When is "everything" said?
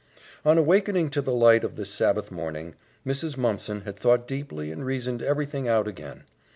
5.21-5.67